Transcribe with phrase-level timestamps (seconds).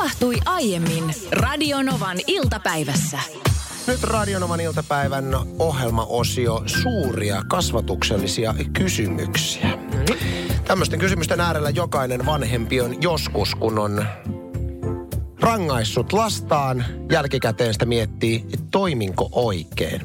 [0.00, 3.18] tapahtui aiemmin Radionovan iltapäivässä.
[3.86, 5.24] Nyt Radionovan iltapäivän
[5.58, 9.78] ohjelmaosio suuria kasvatuksellisia kysymyksiä.
[10.64, 14.04] Tämmöisten kysymysten äärellä jokainen vanhempi on joskus, kun on
[15.40, 20.00] rangaissut lastaan, jälkikäteen sitä miettii, että toiminko oikein.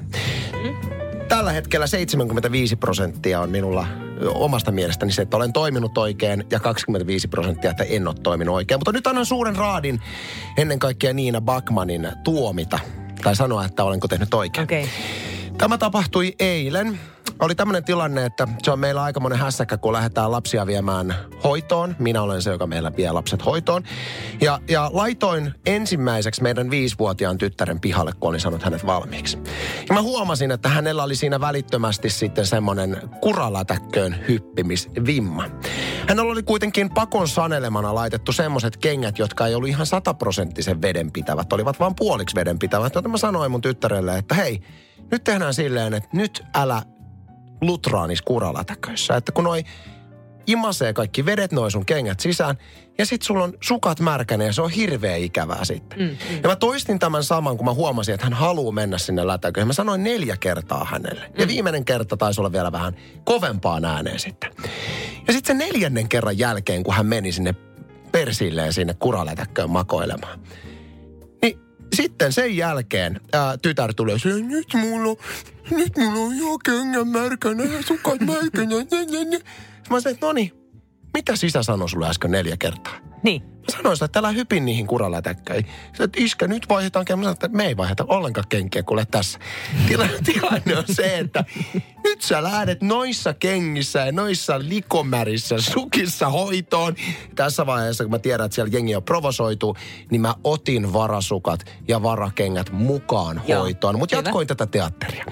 [1.28, 3.88] Tällä hetkellä 75 prosenttia on minulla
[4.26, 8.80] omasta mielestäni se, että olen toiminut oikein ja 25 prosenttia, että en ole toiminut oikein.
[8.80, 10.02] Mutta nyt annan suuren raadin
[10.58, 12.80] ennen kaikkea Niina Bakmanin tuomita
[13.24, 14.64] tai sanoa, että olenko tehnyt oikein.
[14.64, 14.90] Okei.
[15.58, 17.00] Tämä tapahtui eilen.
[17.40, 21.96] Oli tämmöinen tilanne, että se on meillä aika monen hässäkkä, kun lähdetään lapsia viemään hoitoon.
[22.00, 23.84] Minä olen se, joka meillä vie lapset hoitoon.
[24.42, 29.38] Ja, ja laitoin ensimmäiseksi meidän viisivuotiaan tyttären pihalle, kun olin saanut hänet valmiiksi.
[29.90, 35.44] Ja mä huomasin, että hänellä oli siinä välittömästi sitten semmoinen kuralätäkköön hyppimisvimma.
[36.08, 41.80] Hänellä oli kuitenkin pakon sanelemana laitettu semmoiset kengät, jotka ei ollut ihan sataprosenttisen vedenpitävät, olivat
[41.80, 42.96] vain puoliksi vedenpitävät.
[42.96, 44.62] Joten mä sanoin mun tyttärelle, että hei,
[45.12, 46.82] nyt tehdään silleen, että nyt älä
[47.66, 49.16] lutraanis kuralätäköissä.
[49.16, 49.64] Että kun noi
[50.48, 52.58] imasee kaikki vedet, noin sun kengät sisään,
[52.98, 56.00] ja sit sulla on sukat märkänä ja se on hirveä ikävää sitten.
[56.00, 56.42] Mm, mm.
[56.44, 59.68] Ja mä toistin tämän saman, kun mä huomasin, että hän haluaa mennä sinne lätäköön.
[59.68, 61.28] Mä sanoin neljä kertaa hänelle.
[61.28, 61.34] Mm.
[61.42, 64.52] Ja viimeinen kerta taisi olla vielä vähän kovempaan ääneen sitten.
[65.28, 67.56] Ja sitten se neljännen kerran jälkeen, kun hän meni sinne
[68.12, 70.40] persilleen sinne kuralätäkköön makoilemaan,
[71.94, 75.16] sitten sen jälkeen ää, tytär tulee siihen, nyt mulla
[75.72, 78.76] nyt mulla on jo kengän märkänä ja sukat märkänä.
[78.76, 79.40] Nä, nä, nä.
[79.90, 80.52] Mä sanoin, että no niin,
[81.16, 82.94] mitä sisä sanoi sulle äsken neljä kertaa?
[83.24, 83.42] Niin.
[83.42, 85.66] Mä sanoin sitä, että älä hypin niihin kuralätäkköihin.
[85.98, 87.18] Sä että iskä, nyt vaihdetaan kenkiä.
[87.18, 89.40] Mä sanoin, että me ei vaihdeta ollenkaan kenkiä, kuule tässä.
[89.88, 91.46] Tilanne, tilanne on se, että
[92.04, 96.96] nyt sä lähdet noissa kengissä ja noissa likomärissä sukissa hoitoon.
[97.36, 99.78] Tässä vaiheessa, kun mä tiedän, että siellä jengi on provosoitu,
[100.12, 104.00] niin mä otin varasukat ja varakengät mukaan Joo, hoitoon.
[104.00, 105.26] Mutta jatkoin tätä teatteria.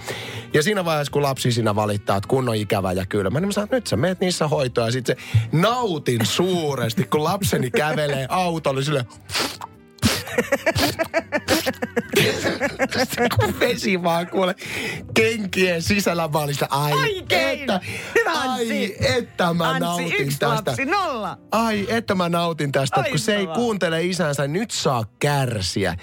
[0.54, 3.52] Ja siinä vaiheessa, kun lapsi siinä valittaa, että kun on ikävä ja kylmä, niin mä
[3.52, 4.88] sanon, että nyt sä meet niissä hoitoon.
[4.88, 9.06] Ja sitten se nautin suuresti, kun lapseni kävelee autolla sille
[13.36, 14.56] kun vesi vaan kuule
[15.14, 17.82] kenkien sisällä olin sitä, ai että,
[18.26, 20.72] ai että mä nautin yksi tästä.
[20.72, 21.38] lapsi, nolla.
[21.52, 25.96] Ai, että mä nautin tästä, kun se ei kuuntele isänsä, nyt saa kärsiä.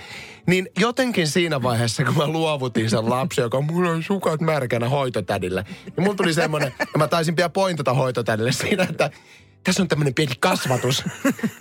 [0.50, 5.64] Niin jotenkin siinä vaiheessa, kun mä luovutin sen lapsen, joka mulla on sukat märkänä hoitotädille,
[5.84, 9.10] niin mulla tuli semmoinen, ja mä taisin pian pointata hoitotädille siinä, että
[9.64, 11.04] tässä on tämmöinen pieni kasvatus,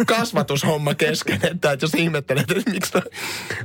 [0.07, 2.91] kasvatushomma kesken, että, että jos ihmettelet, että miksi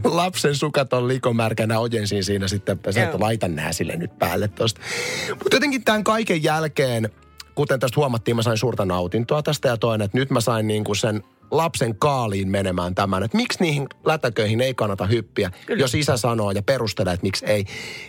[0.04, 3.20] lapsen sukat on likomärkänä, ojensin siinä sitten, että Joo.
[3.20, 4.80] laitan nää sille nyt päälle tosta.
[5.28, 7.10] Mutta jotenkin tämän kaiken jälkeen,
[7.54, 10.84] kuten tästä huomattiin, mä sain suurta nautintoa tästä ja toinen, että nyt mä sain niin
[10.84, 11.22] kuin sen
[11.56, 15.81] lapsen kaaliin menemään tämän, että miksi niihin lätäköihin ei kannata hyppiä, Kyllä.
[15.81, 17.65] jos isä sanoo ja perustelee, että miksi ei.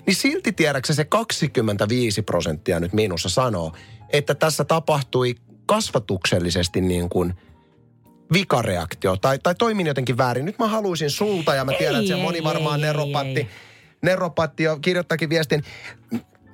[0.06, 3.74] Niin silti tiedäksä se 25 prosenttia nyt minussa sanoo,
[4.10, 5.36] että tässä tapahtui
[5.66, 7.34] kasvatuksellisesti niin kuin
[8.34, 10.46] vikareaktio tai, tai toimin jotenkin väärin.
[10.46, 13.40] Nyt mä haluaisin sulta ja mä Ei, tiedän, että se ei, moni varmaan ei, neropatti,
[13.40, 13.48] ei.
[14.02, 15.64] neropatti jo kirjoittakin viestin.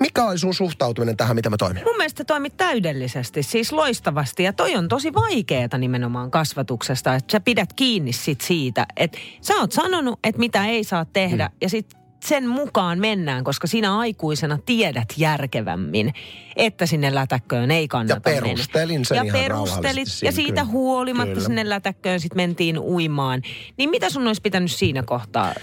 [0.02, 1.84] Mikä oli sun suhtautuminen tähän, mitä mä toimin?
[1.86, 4.44] Mun mielestä toimit täydellisesti, siis loistavasti.
[4.44, 9.54] Ja toi on tosi vaikeeta nimenomaan kasvatuksesta, että sä pidät kiinni sit siitä, että sä
[9.54, 11.58] oot sanonut, että mitä ei saa tehdä, mm.
[11.62, 16.14] ja sit sen mukaan mennään, koska sinä aikuisena tiedät järkevämmin,
[16.56, 20.72] että sinne lätäkköön ei kannata Ja perustelin sen Ja ihan perustelit, ja siitä kyllä.
[20.72, 21.48] huolimatta Kyllä.
[21.48, 23.42] sinne lätäkköön sitten mentiin uimaan.
[23.78, 25.54] Niin mitä sun olisi pitänyt siinä kohtaa?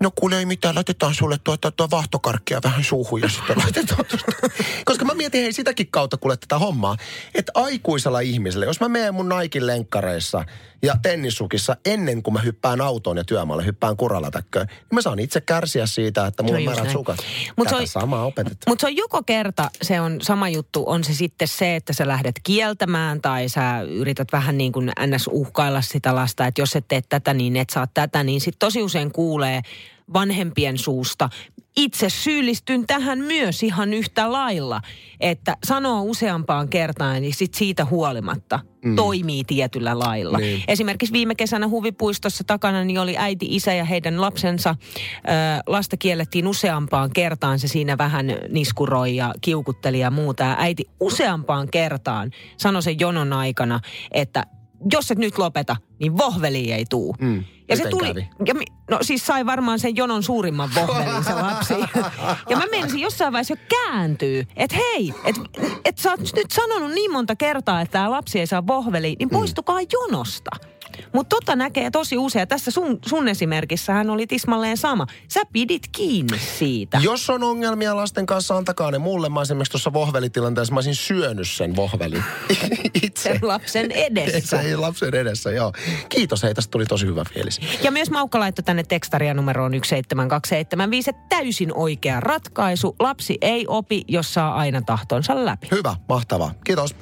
[0.00, 4.32] No kuule ei mitään, laitetaan sulle tuota, tuo vahtokarkkia vähän suuhun ja sitten laitetaan tuosta.
[4.84, 6.96] Koska mä mietin hei sitäkin kautta kuule tätä hommaa,
[7.34, 10.44] että aikuisella ihmisellä, jos mä menen mun Naikin lenkkareissa
[10.82, 15.40] ja tennissukissa ennen kuin mä hyppään autoon ja työmaalle, hyppään kuralatäkköön, niin mä saan itse
[15.40, 16.90] kärsiä siitä, että mulla No on näin.
[16.92, 17.16] sukat.
[17.56, 18.58] Mut Tätä se on- samaa opetetaan.
[18.68, 22.08] Mutta se on joko kerta, se on sama juttu, on se sitten se, että sä
[22.08, 25.28] lähdet kieltämään tai sä yrität vähän niin kuin ns.
[25.32, 28.82] uhkailla sitä lasta, että jos et tee tätä, niin et saa tätä, niin sitten tosi
[28.82, 29.62] usein kuulee
[30.12, 31.28] vanhempien suusta.
[31.76, 34.80] Itse syyllistyn tähän myös ihan yhtä lailla,
[35.20, 38.96] että sanoo useampaan kertaan, niin sit siitä huolimatta mm.
[38.96, 40.38] toimii tietyllä lailla.
[40.38, 40.62] Niin.
[40.68, 44.76] Esimerkiksi viime kesänä huvipuistossa takana niin oli äiti, isä ja heidän lapsensa.
[44.78, 45.30] Ö,
[45.66, 47.58] lasta kiellettiin useampaan kertaan.
[47.58, 50.44] Se siinä vähän niskuroi ja kiukutteli ja muuta.
[50.44, 53.80] Ja äiti useampaan kertaan sanoi sen jonon aikana,
[54.12, 54.46] että
[54.92, 57.14] jos et nyt lopeta, niin vohveli ei tuu.
[57.20, 57.44] Mm.
[57.68, 58.28] Ja se tuli, kävi?
[58.46, 61.74] ja mi, no siis sai varmaan sen jonon suurimman vohvelin se lapsi.
[62.50, 65.40] ja mä menisin jossain vaiheessa jo kääntyy, että hei, että
[65.84, 69.30] et sä oot nyt sanonut niin monta kertaa, että tämä lapsi ei saa vohveliin, niin
[69.30, 70.50] poistukaa jonosta.
[71.12, 72.48] Mutta tota näkee tosi usein.
[72.48, 75.06] Tässä sun, sun esimerkissähän oli tismalleen sama.
[75.28, 77.00] Sä pidit kiinni siitä.
[77.02, 79.28] Jos on ongelmia lasten kanssa, antakaa ne mulle.
[79.28, 82.24] Mä esimerkiksi tuossa vohvelitilanteessa, mä olisin syönyt sen vohvelin
[83.02, 83.22] itse.
[83.22, 84.60] Sen lapsen edessä.
[84.66, 85.72] Ei lapsen edessä, joo.
[86.08, 87.60] Kiitos, hei, tästä tuli tosi hyvä fiilis.
[87.82, 92.96] Ja myös Maukka laittoi tänne tekstaria numeroon 17275, että täysin oikea ratkaisu.
[93.00, 95.68] Lapsi ei opi, jos saa aina tahtonsa läpi.
[95.70, 96.54] Hyvä, mahtavaa.
[96.64, 96.94] Kiitos.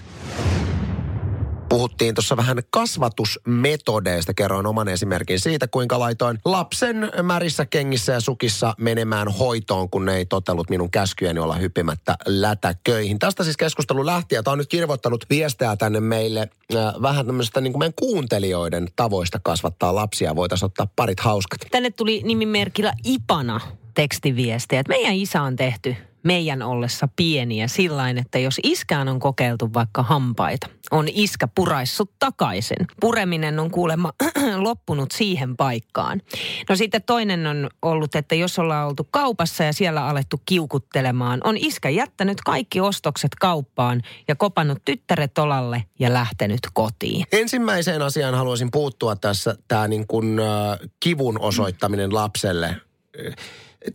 [1.74, 4.34] Puhuttiin tuossa vähän kasvatusmetodeista.
[4.34, 10.16] Kerroin oman esimerkin siitä, kuinka laitoin lapsen märissä kengissä ja sukissa menemään hoitoon, kun ne
[10.16, 13.18] ei totellut minun käskyjeni olla hyppimättä lätäköihin.
[13.18, 17.60] Tästä siis keskustelu lähti ja tämä on nyt kirvoittanut viestejä tänne meille äh, vähän tämmöistä
[17.60, 20.36] niin kuin meidän kuuntelijoiden tavoista kasvattaa lapsia.
[20.36, 21.60] Voitaisiin ottaa parit hauskat.
[21.70, 23.60] Tänne tuli nimimerkillä Ipana
[23.94, 29.74] tekstiviestejä, että meidän isä on tehty meidän ollessa pieniä sillain, että jos iskään on kokeiltu
[29.74, 32.86] vaikka hampaita, on iskä puraissut takaisin.
[33.00, 34.12] Pureminen on kuulemma
[34.56, 36.20] loppunut siihen paikkaan.
[36.68, 41.56] No sitten toinen on ollut, että jos ollaan oltu kaupassa ja siellä alettu kiukuttelemaan, on
[41.56, 47.26] iskä jättänyt kaikki ostokset kauppaan ja kopannut tyttäret olalle ja lähtenyt kotiin.
[47.32, 52.76] Ensimmäiseen asiaan haluaisin puuttua tässä, tämä niin kuin, äh, kivun osoittaminen lapselle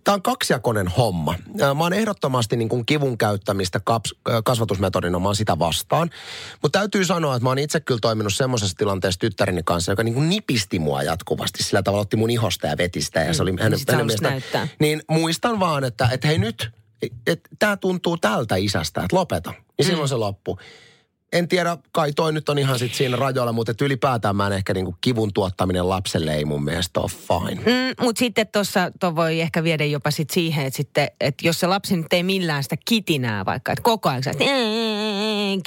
[0.03, 1.35] Tämä on kaksijakoinen homma.
[1.75, 4.15] Mä oon ehdottomasti niin kuin kivun käyttämistä kaps,
[4.45, 6.09] kasvatusmetodina, mä oon sitä vastaan.
[6.61, 10.13] Mutta täytyy sanoa, että mä oon itse kyllä toiminut semmoisessa tilanteessa tyttäreni kanssa, joka niin
[10.13, 11.63] kuin nipisti mua jatkuvasti.
[11.63, 14.67] Sillä tavalla otti mun ihosta ja vetistä ja se oli mm, hänen, hänen mielestä.
[14.79, 16.71] Niin muistan vaan, että, että hei nyt,
[17.27, 19.53] että tämä tuntuu tältä isästä, että lopeta.
[19.77, 19.87] Ja mm.
[19.87, 20.59] silloin se loppu
[21.33, 24.73] en tiedä, kai toi nyt on ihan sit siinä rajoilla, mutta ylipäätään mä en ehkä
[24.73, 27.61] niinku kivun tuottaminen lapselle ei mun mielestä ole fine.
[27.61, 31.67] Mm, mutta sitten tuossa voi ehkä viedä jopa sit siihen, että sitten, että jos se
[31.67, 34.43] lapsi nyt ei millään sitä kitinää vaikka, että koko ajan että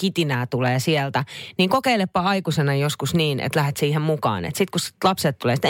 [0.01, 1.25] kitinää tulee sieltä,
[1.59, 4.45] niin kokeilepa aikuisena joskus niin, että lähdet siihen mukaan.
[4.45, 5.69] Että sitten kun lapset tulee, että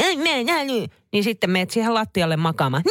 [1.12, 2.82] niin sitten meet siihen lattialle makaamaan.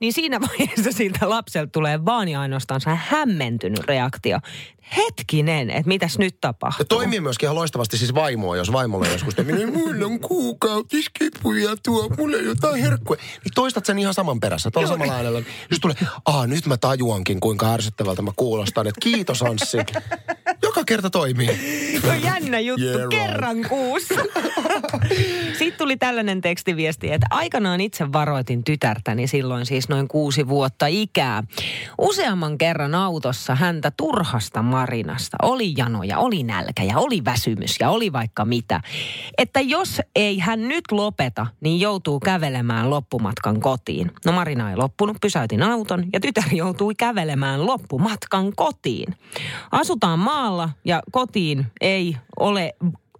[0.00, 4.38] Niin siinä vaiheessa siltä lapselta tulee vaan ja ainoastaan se hämmentynyt reaktio
[4.96, 6.80] hetkinen, että mitäs nyt tapahtuu.
[6.80, 11.76] Ja toimii myöskin ihan loistavasti siis vaimoa, jos vaimolla on joskus tämmöinen, mulla on kuukautiskipuja
[11.84, 13.20] tuo, mulla on jotain herkkuja.
[13.20, 15.42] Niin toistat sen ihan saman perässä, tuolla samalla äänellä.
[15.70, 19.78] Jos tulee, aa nyt mä tajuankin, kuinka ärsyttävältä mä kuulostan, että kiitos Anssi.
[20.62, 21.50] Joka kerta toimii.
[22.06, 23.68] No jännä juttu, yeah, kerran right.
[23.68, 24.14] kuussa.
[25.58, 31.42] Sitten tuli tällainen tekstiviesti, että aikanaan itse varoitin tytärtäni silloin siis noin kuusi vuotta ikää.
[31.98, 35.36] Useamman kerran autossa häntä turhasta marinasta.
[35.42, 38.80] Oli janoja, oli nälkä ja oli väsymys ja oli vaikka mitä.
[39.38, 44.10] Että jos ei hän nyt lopeta, niin joutuu kävelemään loppumatkan kotiin.
[44.26, 49.14] No Marina ei loppunut, pysäytin auton ja tytär joutui kävelemään loppumatkan kotiin.
[49.72, 50.49] Asutaan maalla
[50.84, 52.74] ja kotiin ei ole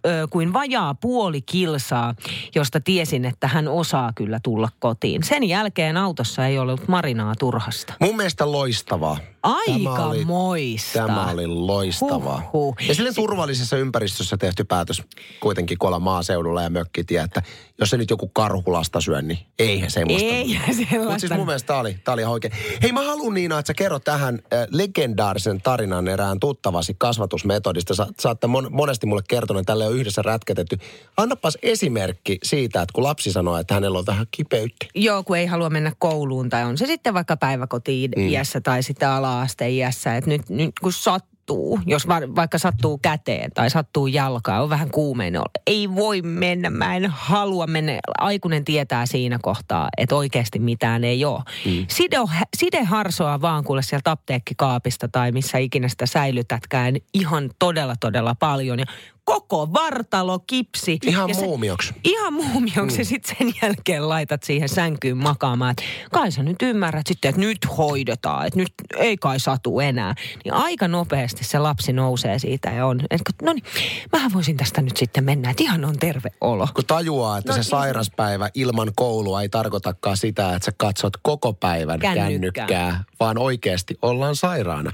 [0.05, 2.15] ö, kuin vajaa puoli kilsaa,
[2.55, 5.23] josta tiesin, että hän osaa kyllä tulla kotiin.
[5.23, 7.93] Sen jälkeen autossa ei ollut marinaa turhasta.
[7.99, 9.17] Mun mielestä loistavaa.
[9.43, 11.05] Aika tämä oli, moista.
[11.05, 12.49] Tämä oli loistavaa.
[12.53, 12.75] Huhhuh.
[12.87, 15.01] Ja sille turvallisessa ympäristössä tehty päätös
[15.39, 17.41] kuitenkin kolla maaseudulla ja mökkitie, että
[17.79, 20.27] jos se nyt joku karhulasta syö, niin eihän semmoista.
[20.27, 20.97] Ei sellaista.
[20.97, 22.53] Mutta siis mun mielestä tämä oli, tämä oli oikein.
[22.83, 27.95] Hei mä haluan Niina, että sä kerrot tähän äh, legendaarisen tarinan erään tuttavasi kasvatusmetodista.
[27.95, 30.77] Sä, sä ootte mon, monesti mulle kertonut, että tälle on yhdessä rätketetty.
[31.17, 34.85] Annapas esimerkki siitä, että kun lapsi sanoo, että hänellä on vähän kipeyttä.
[34.95, 38.27] Joo, kun ei halua mennä kouluun tai on se sitten vaikka päiväkotiin mm.
[38.27, 43.51] iässä tai sitten ala ala-asteiässä, että nyt, nyt kun sattuu, jos va, vaikka sattuu käteen
[43.51, 47.99] tai sattuu jalkaan, on vähän kuumeinen ei voi mennä, mä en halua mennä.
[48.17, 51.41] Aikuinen tietää siinä kohtaa, että oikeasti mitään ei ole.
[51.65, 51.85] Mm.
[51.87, 52.17] Side,
[52.57, 58.79] side harsoa vaan kuule sieltä apteekkikaapista tai missä ikinä sitä säilytätkään ihan todella todella paljon.
[58.79, 58.85] Ja
[59.31, 60.97] koko vartalo kipsi.
[61.05, 61.93] Ihan ja muumioksi.
[62.03, 63.01] Ihan muumioksi mm.
[63.01, 65.75] ja sitten sen jälkeen laitat siihen sänkyyn makaamaan.
[66.11, 70.15] Kai sä nyt ymmärrät sitten, että nyt hoidetaan, että nyt ei kai satu enää.
[70.45, 73.63] Niin aika nopeasti se lapsi nousee siitä ja on, että no niin,
[74.11, 76.67] mähän voisin tästä nyt sitten mennä, että ihan on terve olo.
[76.73, 77.69] Kun tajuaa, että no, se niin.
[77.69, 83.97] sairaspäivä ilman koulua ei tarkoitakaan sitä, että sä katsot koko päivän kännykkää, kännykkää vaan oikeasti
[84.01, 84.91] ollaan sairaana.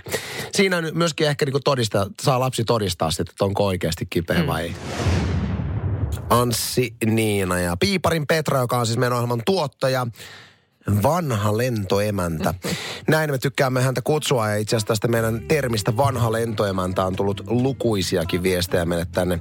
[0.55, 4.47] Siinä myöskin ehkä niin todistaa, saa lapsi todistaa sitten, että onko oikeasti kipeä mm.
[4.47, 4.75] vai
[6.29, 10.07] Anssi, Niina ja Piiparin Petra, joka on siis meidän ohjelman tuottaja
[11.03, 12.53] vanha lentoemäntä.
[13.07, 17.43] Näin me tykkäämme häntä kutsua ja itse asiassa tästä meidän termistä vanha lentoemäntä on tullut
[17.47, 19.39] lukuisiakin viestejä meille tänne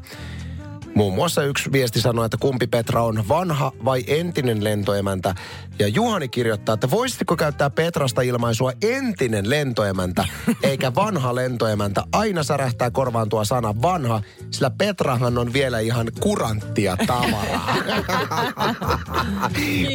[0.97, 5.35] Muun muassa yksi viesti sanoi, että kumpi Petra on, vanha vai entinen lentoemäntä.
[5.79, 10.25] Ja Juhani kirjoittaa, että voisitko käyttää Petrasta ilmaisua entinen lentoemäntä,
[10.63, 12.03] eikä vanha lentoemäntä.
[12.13, 17.77] Aina särähtää korvaan tuo sana vanha, sillä Petrahan on vielä ihan kuranttia tavaraa.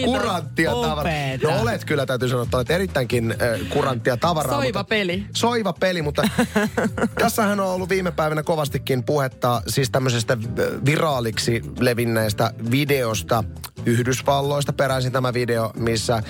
[0.06, 1.14] kuranttia tavaraa.
[1.44, 3.38] No olet kyllä, täytyy sanoa, että olet erittäinkin äh,
[3.70, 4.56] kuranttia tavaraa.
[4.56, 5.26] Soiva mutta, peli.
[5.36, 6.24] Soiva peli, mutta
[7.22, 10.38] tässähän on ollut viime päivinä kovastikin puhetta siis tämmöisestä
[10.86, 13.44] viraaliksi levinneestä videosta
[13.86, 14.74] Yhdysvalloista.
[14.74, 16.24] Peräisin tämä video, missä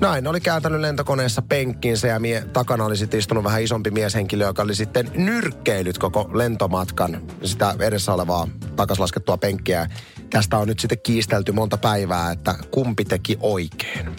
[0.00, 4.62] Näin oli kääntänyt lentokoneessa penkkinsä ja mie, takana oli sitten istunut vähän isompi mieshenkilö, joka
[4.62, 9.88] oli sitten nyrkkeilyt koko lentomatkan sitä edessä olevaa takaslaskettua penkkiä.
[10.30, 14.16] Tästä on nyt sitten kiistelty monta päivää, että kumpi teki oikein.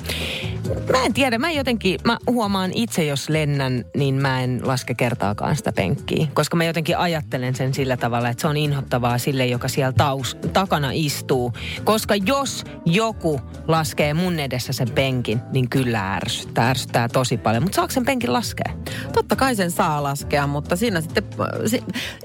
[0.92, 5.56] Mä en tiedä, mä jotenkin, mä huomaan itse, jos lennän, niin mä en laske kertaakaan
[5.56, 6.28] sitä penkkiä.
[6.34, 10.38] Koska mä jotenkin ajattelen sen sillä tavalla, että se on inhottavaa sille, joka siellä taus,
[10.54, 11.54] takana istuu.
[11.84, 17.64] Koska jos joku laskee mun edessä sen penkin, niin kyllä ärsyttää, ärsyttää tosi paljon.
[17.64, 18.74] Mutta saako sen penkin laskea?
[19.14, 21.24] Totta kai sen saa laskea, mutta siinä sitten...
[21.66, 21.84] Si,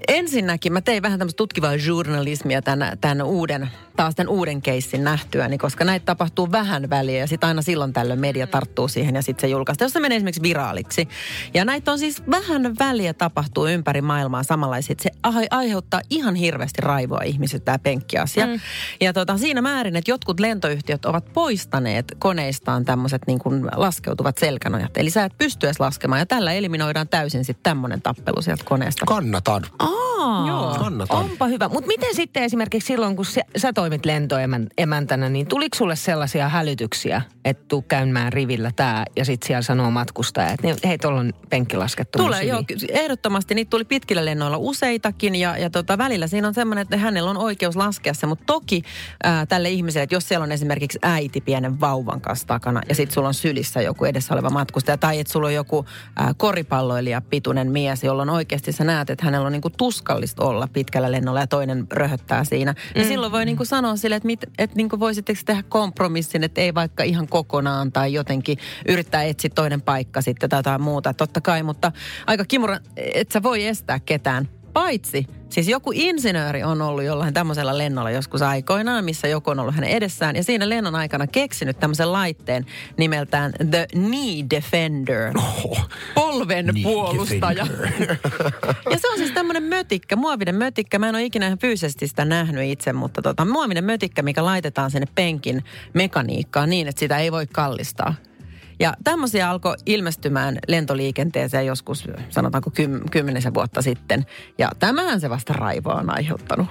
[0.08, 5.58] ensinnäkin mä tein vähän tämmöistä tutkivaa journalismia tämän, tämän uuden, taas tämän uuden keissin nähtyäni,
[5.58, 9.48] koska näitä tapahtuu vähän väliä ja sitten aina silloin tällöin media tarttuu siihen ja sitten
[9.48, 11.08] se julkaistaan, jos se menee esimerkiksi viraaliksi.
[11.54, 14.96] Ja näitä on siis vähän väliä tapahtuu ympäri maailmaa samanlaisia.
[15.00, 15.10] Se
[15.50, 18.46] aiheuttaa ihan hirveästi raivoa ihmiset tämä penkkiasia.
[18.46, 18.60] Mm.
[19.00, 24.96] Ja tota, siinä määrin, että jotkut lentoyhtiöt ovat poistaneet koneistaan tämmöiset niin kuin laskeutuvat selkänojat.
[24.96, 29.06] Eli sä et pysty edes laskemaan ja tällä eliminoidaan täysin sitten tämmöinen tappelu sieltä koneesta.
[29.06, 29.62] Kannatan.
[29.78, 29.88] Aa,
[30.48, 30.74] Joo.
[30.78, 31.16] Kannatan.
[31.16, 31.68] Onpa hyvä.
[31.68, 37.22] Mutta miten sitten esimerkiksi silloin, kun sä, sä toimit lentoemäntänä, niin tuliko sulle sellaisia hälytyksiä,
[37.44, 41.32] että tuu käymään rivillä tää ja sitten siellä sanoo matkustaja, että niin, hei, tuolla on
[41.50, 42.18] penkki laskettu.
[42.18, 43.54] Tulee, joo, ehdottomasti.
[43.54, 47.36] Niitä tuli pitkillä lennoilla useitakin ja, ja tota, välillä siinä on semmoinen, että hänellä on
[47.36, 48.82] oikeus laskea se, mutta toki
[49.24, 53.14] ää, tälle ihmiselle, että jos siellä on esimerkiksi äiti pienen vauvan kanssa takana ja sitten
[53.14, 57.70] sulla on sylissä joku edessä oleva matkustaja tai että sulla on joku ää, koripalloilija pituinen
[57.72, 59.70] mies, jolloin oikeasti sä näet, että hänellä on niinku
[60.14, 62.72] tuskallista olla pitkällä lennolla ja toinen röhöttää siinä.
[62.72, 63.00] Mm.
[63.00, 66.74] Ja silloin voi niinku sanoa sille, että, mit, että niinku voisitteko tehdä kompromissin, että ei
[66.74, 71.14] vaikka ihan kokonaan tai jotenkin yrittää etsiä toinen paikka sitten tai jotain muuta.
[71.14, 71.92] Totta kai, mutta
[72.26, 74.48] aika kimura, että sä voi estää ketään.
[74.74, 79.74] Paitsi, siis joku insinööri on ollut jollain tämmöisellä lennolla joskus aikoinaan, missä joku on ollut
[79.74, 80.36] hänen edessään.
[80.36, 82.66] Ja siinä lennon aikana keksinyt tämmöisen laitteen
[82.96, 85.32] nimeltään The Knee Defender.
[85.38, 85.76] Oho.
[86.14, 87.66] Polven Knee puolustaja.
[87.66, 88.16] defender.
[88.92, 90.98] ja se on siis tämmöinen mötikkä, muovinen mötikkä.
[90.98, 95.06] Mä en ole ikinä fyysisesti sitä nähnyt itse, mutta tota, muovinen mötikkä, mikä laitetaan sinne
[95.14, 98.14] penkin mekaniikkaan niin, että sitä ei voi kallistaa.
[98.80, 104.26] Ja tämmöisiä alkoi ilmestymään lentoliikenteeseen joskus, sanotaanko kym, kymmenisen vuotta sitten.
[104.58, 106.66] Ja tämähän se vasta raivoa on aiheuttanut.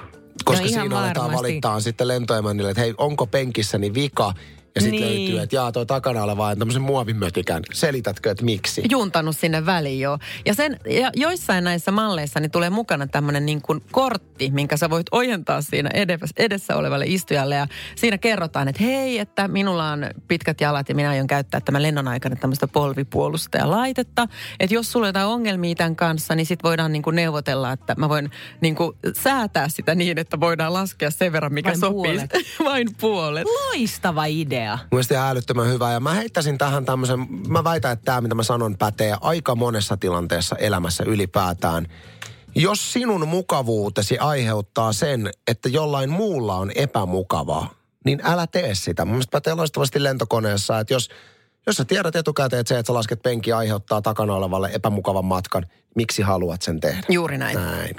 [0.46, 4.34] Koska No siinä aletaan valittaa sitten lentoemännille, että hei, onko penkissäni vika?
[4.76, 5.20] Ja sitten Niin.
[5.22, 7.64] löytyy, että jaa, toi takana oleva on tämmöisen muovimötikän.
[7.74, 8.84] Selitätkö, että miksi?
[8.90, 10.20] juntannut sinne väliin joo.
[10.46, 14.90] Ja, sen, ja joissain näissä malleissa niin tulee mukana tämmöinen niin kuin kortti, minkä sä
[14.90, 17.56] voit ojentaa siinä edessä, edessä olevalle istujalle.
[17.56, 21.84] Ja siinä kerrotaan, että hei, että minulla on pitkät jalat ja minä aion käyttää tämän
[21.84, 24.28] lennon aikana tämmöistä polvipuolustajalaitetta.
[24.60, 27.96] Että jos sulla on jotain ongelmia tämän kanssa, niin sit voidaan niin kuin neuvotella, että
[27.98, 31.94] mä voin niin kuin säätää sitä niin, että voidaan laskea sen verran, mikä Vain sopii.
[31.94, 32.32] puolet.
[32.72, 33.44] Vain puolet.
[33.70, 34.63] Loistava idea.
[34.92, 35.92] Mielestäni ihan älyttömän hyvä.
[35.92, 39.98] Ja mä heittäisin tähän tämmöisen, mä väitän, että tämä mitä mä sanon pätee aika monessa
[39.98, 41.88] tilanteessa elämässä ylipäätään.
[42.56, 47.74] Jos sinun mukavuutesi aiheuttaa sen, että jollain muulla on epämukavaa,
[48.06, 49.06] niin älä tee sitä.
[49.06, 51.10] Mun mielestä pätee loistavasti lentokoneessa, että jos,
[51.68, 55.66] jos sä tiedät etukäteen, että se, että sä lasket penki aiheuttaa takana olevalle epämukavan matkan,
[55.96, 57.04] miksi haluat sen tehdä?
[57.10, 57.56] Juuri näin.
[57.56, 57.96] Näin.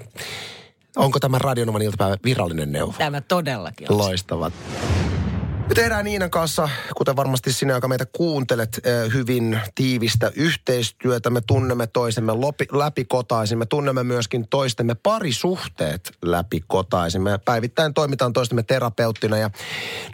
[0.96, 2.94] Onko tämä Radionovan iltapäivä virallinen neuvo?
[2.98, 3.98] Tämä todellakin on.
[3.98, 4.52] Loistavat.
[5.68, 8.80] Me tehdään Niinan kanssa, kuten varmasti sinä, joka meitä kuuntelet,
[9.14, 11.30] hyvin tiivistä yhteistyötä.
[11.30, 12.32] Me tunnemme toisemme
[12.72, 13.58] läpikotaisin.
[13.58, 17.22] Me tunnemme myöskin toistemme parisuhteet läpikotaisin.
[17.22, 19.36] Me päivittäin toimitaan toistemme terapeuttina.
[19.36, 19.50] Ja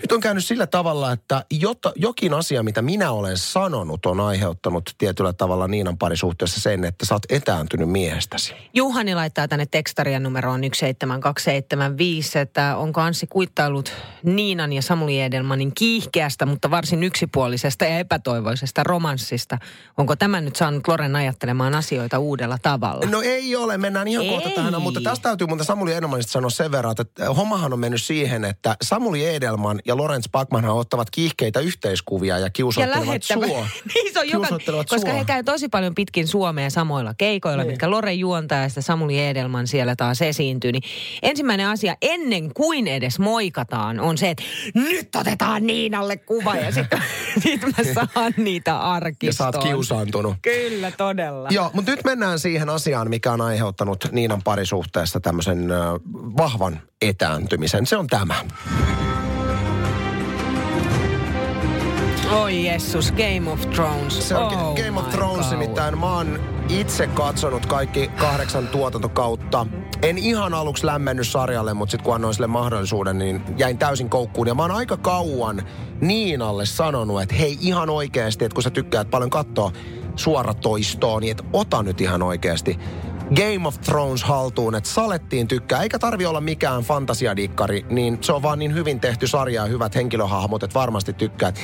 [0.01, 4.95] nyt on käynyt sillä tavalla, että jota, jokin asia, mitä minä olen sanonut, on aiheuttanut
[4.99, 8.55] tietyllä tavalla Niinan parisuhteessa sen, että sä oot etääntynyt miehestäsi.
[8.75, 13.93] Juhani laittaa tänne tekstarian numeroon 17275, että onko Anssi kuittailut
[14.23, 19.59] Niinan ja Samuli Edelman Edelmanin kiihkeästä, mutta varsin yksipuolisesta ja epätoivoisesta romanssista.
[19.97, 23.07] Onko tämä nyt saanut Loren ajattelemaan asioita uudella tavalla?
[23.11, 24.31] No ei ole, mennään ihan Ei.
[24.31, 24.83] kohta tähän.
[24.83, 28.77] Mutta tästä täytyy muuten Samuli Edelmanista sanoa sen verran, että hommahan on mennyt siihen, että
[28.83, 33.47] Samuli Edelman ja Lorenz Backmanhan ottavat kiihkeitä yhteiskuvia ja ja kiusoittelevat lähettävä.
[33.47, 33.67] sua.
[33.95, 34.49] niin se on joka,
[34.89, 35.13] koska sua.
[35.13, 37.71] he käy tosi paljon pitkin Suomea samoilla keikoilla, Niin.
[37.73, 40.73] mitkä Lore juontaa ja Samuli Edelman siellä taas esiintyy.
[40.73, 40.83] Niin
[41.23, 44.43] ensimmäinen asia ennen kuin edes moikataan on se, että
[44.75, 45.30] nyt otetaan
[45.61, 47.03] Niinalle kuva ja sitten
[47.43, 49.55] sit mä saan niitä Ja sä arkistoon.
[49.55, 50.37] oot kiusaantunut.
[50.43, 51.49] Kyllä, todella.
[51.51, 55.69] Joo, mutta nyt mennään siihen asiaan, mikä on aiheuttanut Niinan parisuhteessa tämmöisen
[56.37, 57.87] vahvan etääntymisen.
[57.87, 58.35] Se on tämä.
[62.33, 64.29] Oi Jessus, Game of Thrones.
[64.29, 65.59] Se on oh Game of Thrones, God.
[65.59, 69.67] nimittäin mä oon itse katsonut kaikki kahdeksan tuotantokautta.
[70.03, 74.47] En ihan aluksi lämmennyt sarjalle, mutta sitten kun annoin sille mahdollisuuden, niin jäin täysin koukkuun.
[74.47, 75.63] Ja mä oon aika kauan
[76.01, 79.73] Niinalle sanonut, että hei ihan oikeasti, että kun sä tykkäät paljon katsoa
[80.17, 82.79] suoratoistoa, niin että ota nyt ihan oikeasti
[83.35, 85.83] Game of Thrones haltuun, että salettiin tykkää.
[85.83, 89.95] Eikä tarvi olla mikään fantasiadikkari, niin se on vaan niin hyvin tehty sarja ja hyvät
[89.95, 91.59] henkilöhahmot, että varmasti tykkäät.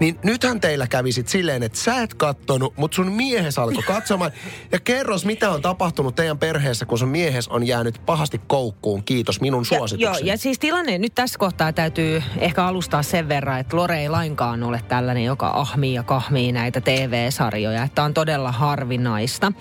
[0.00, 4.32] Niin nythän teillä kävi sit silleen, että sä et kattonut, mutta sun miehes alkoi katsomaan.
[4.72, 9.04] Ja kerros, mitä on tapahtunut teidän perheessä, kun sun miehes on jäänyt pahasti koukkuun.
[9.04, 10.26] Kiitos minun Ja, suositukseni.
[10.26, 14.08] joo, ja siis tilanne nyt tässä kohtaa täytyy ehkä alustaa sen verran, että Lore ei
[14.08, 17.82] lainkaan ole tällainen, joka ahmii ja kahmii näitä TV-sarjoja.
[17.82, 19.52] Että on todella harvinaista.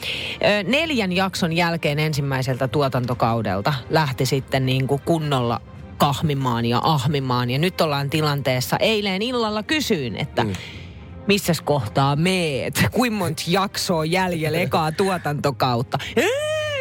[0.68, 5.62] Neljän jakson jälkeen ensimmäiseltä tuotantokaudelta lähti sitten niin kuin kunnolla
[5.98, 7.50] kahmimaan ja ahmimaan.
[7.50, 10.54] Ja nyt ollaan tilanteessa, eilen illalla kysyin, että mm.
[11.28, 12.86] missäs kohtaa meet?
[12.92, 15.98] Kuinka monta jaksoa jäljellä ekaa tuotantokautta?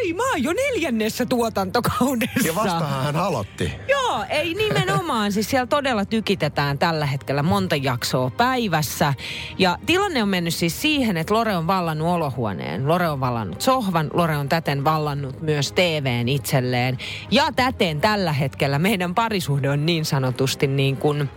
[0.07, 2.47] Ei, mä oon jo neljännessä tuotantokaudessa.
[2.47, 3.71] ja vastahan hän aloitti.
[3.89, 5.31] Joo, ei nimenomaan.
[5.31, 9.13] Siis siellä todella tykitetään tällä hetkellä monta jaksoa päivässä.
[9.57, 12.87] Ja tilanne on mennyt siis siihen, että Lore on vallannut olohuoneen.
[12.87, 14.09] Lore on vallannut sohvan.
[14.13, 16.97] Lore on täten vallannut myös TVn itselleen.
[17.31, 21.29] Ja täten tällä hetkellä meidän parisuhde on niin sanotusti niin kuin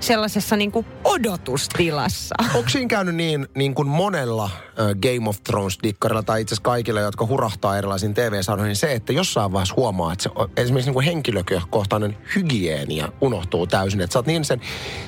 [0.00, 2.34] sellaisessa niin kuin odotustilassa.
[2.54, 7.26] Onko siinä käynyt niin, niin kuin monella Game of Thrones-dikkarilla tai itse asiassa kaikilla, jotka
[7.26, 13.12] hurahtaa erilaisiin TV-sarjoihin, se, että jossain vaiheessa huomaa, että se, esimerkiksi niin kuin henkilökohtainen hygienia
[13.20, 14.00] unohtuu täysin.
[14.00, 14.60] Että sä oot niin sen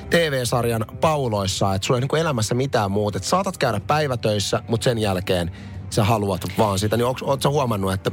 [0.09, 3.17] TV-sarjan pauloissa, että sulla ei niin kuin elämässä mitään muuta.
[3.17, 5.51] Että saatat käydä päivätöissä, mutta sen jälkeen
[5.89, 6.97] sä haluat vaan sitä.
[6.97, 8.11] Niin ootko huomannut, että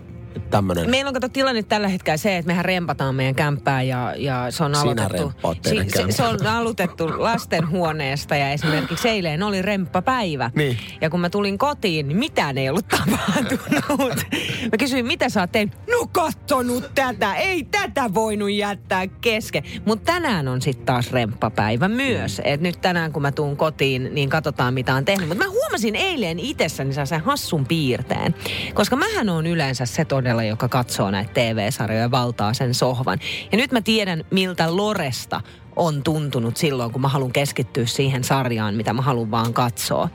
[0.50, 0.90] tämmöinen...
[0.90, 4.64] Meillä on kato tilanne tällä hetkellä se, että mehän rempataan meidän kämppää ja, ja se
[4.64, 5.32] on Sinä aloitettu.
[5.62, 10.50] teidän se, se, on aloitettu lastenhuoneesta ja esimerkiksi eilen oli remppapäivä.
[10.54, 10.78] Niin.
[11.00, 14.26] Ja kun mä tulin kotiin, niin mitään ei ollut tapahtunut.
[14.72, 15.74] Mä kysyin, mitä sä oot tehnyt?
[15.90, 19.62] No kattonut tätä, ei tätä voinut jättää kesken.
[19.84, 22.38] Mutta tänään on sitten taas remppapäivä myös.
[22.38, 22.44] Mm.
[22.44, 25.28] Et nyt tänään kun mä tuun kotiin, niin katsotaan mitä on tehnyt.
[25.28, 28.34] Mutta mä huomasin eilen itsessäni sen hassun piirteen.
[28.74, 33.18] Koska mähän on yleensä se todella, joka katsoo näitä TV-sarjoja ja valtaa sen sohvan.
[33.52, 35.40] Ja nyt mä tiedän, miltä Loresta
[35.76, 40.08] on tuntunut silloin, kun mä haluan keskittyä siihen sarjaan, mitä mä haluan vaan katsoa.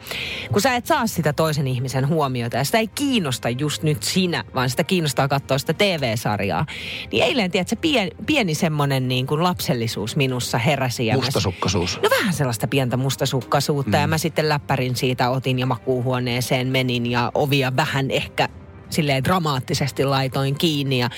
[0.52, 4.44] Kun sä et saa sitä toisen ihmisen huomiota ja sitä ei kiinnosta just nyt sinä,
[4.56, 6.66] vaan sitä kiinnostaa katsoa sitä TV-sarjaa.
[7.12, 11.08] Niin eilen, tiedätkö, pieni, pieni semmonen niin kuin lapsellisuus minussa heräsi.
[11.08, 12.00] Ja mä- Mustasukkaisuus.
[12.04, 14.02] No vähän sellaista pientä mustasukkaisuutta mm.
[14.02, 18.50] ja mä sitten läppärin siitä otin ja makuuhuoneeseen menin ja ovia vähän ehkä
[18.96, 21.10] silleen dramaattisesti laitoin kiinni ja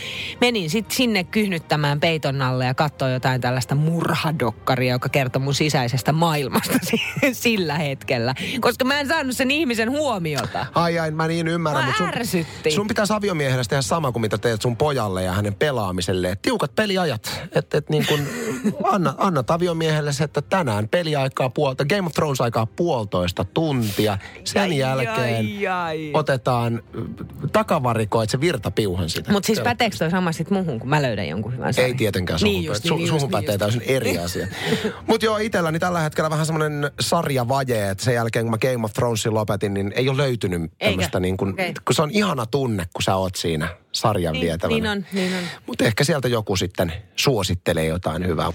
[0.41, 6.13] menin sitten sinne kyhnyttämään peiton alle ja katsoin jotain tällaista murhadokkaria, joka kertoi mun sisäisestä
[6.13, 6.79] maailmasta
[7.31, 8.35] sillä hetkellä.
[8.59, 10.65] Koska mä en saanut sen ihmisen huomiota.
[10.75, 11.85] Ai ai, mä niin ymmärrän.
[11.85, 12.71] Mut sun, ärsytti.
[12.71, 16.29] sun pitäisi aviomiehellä tehdä sama kuin mitä teet sun pojalle ja hänen pelaamiselle.
[16.29, 17.41] Et tiukat peliajat.
[17.55, 18.19] Että et niin kun,
[18.93, 24.17] anna, anna aviomiehelle se, että tänään peliaikaa puolta, Game of Thrones aikaa puolitoista tuntia.
[24.43, 26.11] Sen Ai, jälkeen ai, ai.
[26.13, 29.31] otetaan äh, takavarikoit se virtapiuhan sitä.
[29.31, 31.97] Mutta siis päteekö toi sama sit muhun, kun mä löydän jonkun hyvän Ei sarjan?
[31.97, 34.47] tietenkään suhun, Niin niin just, Su, niin suhun just, pätee niin täysin eri asia.
[35.07, 38.93] Mutta joo, itselläni tällä hetkellä vähän semmoinen sarjavaje, että sen jälkeen kun mä Game of
[38.93, 41.73] Thronesin lopetin, niin ei ole löytynyt tämmöistä niin kuin, Okei.
[41.85, 44.75] kun se on ihana tunne, kun sä oot siinä sarjan Niin, vietävänä.
[44.75, 45.43] niin on, niin on.
[45.67, 48.51] Mutta ehkä sieltä joku sitten suosittelee jotain hyvää.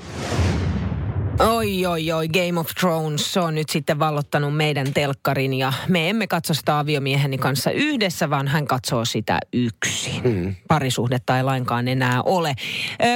[1.43, 6.11] Oi, oi, oi, Game of Thrones, se on nyt sitten vallottanut meidän telkkarin ja me
[6.11, 10.23] emme katso sitä aviomieheni kanssa yhdessä, vaan hän katsoo sitä yksin.
[10.25, 10.55] Mm.
[10.69, 12.55] Parisuhdetta ei lainkaan enää ole.